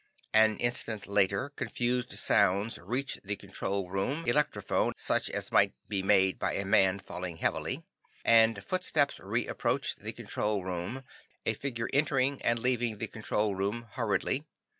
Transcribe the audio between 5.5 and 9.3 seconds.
might be made by a man falling heavily, and footsteps